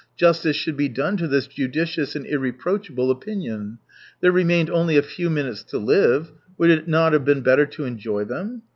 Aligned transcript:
Justice 0.17 0.55
should 0.55 0.77
be 0.77 0.89
done 0.89 1.15
to. 1.17 1.27
this 1.27 1.45
judicious 1.45 2.15
and 2.15 2.25
irreproachable 2.25 3.11
opinion. 3.11 3.77
There 4.19 4.31
remained 4.31 4.71
only 4.71 4.97
a 4.97 5.03
few 5.03 5.29
minutes 5.29 5.61
to 5.65 5.77
live— 5.77 6.31
would 6.57 6.71
it 6.71 6.87
not 6.87 7.13
have 7.13 7.23
been 7.23 7.41
better 7.41 7.67
to 7.67 7.85
enjoy 7.85 8.23
them 8.25 8.63